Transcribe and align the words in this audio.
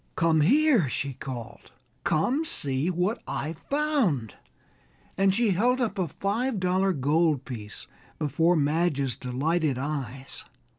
"Come 0.15 0.41
here!" 0.41 0.89
she 0.89 1.13
called, 1.13 1.71
"come, 2.03 2.43
see 2.43 2.89
what 2.89 3.21
I've 3.27 3.59
found," 3.69 4.33
and 5.15 5.31
she 5.31 5.51
held 5.51 5.79
up 5.79 5.99
a 5.99 6.07
five 6.07 6.59
dollar 6.59 6.91
gold 6.91 7.45
piece 7.45 7.85
before 8.17 8.55
Madge's 8.55 9.15
delighted 9.15 9.77
eyes. 9.77 10.43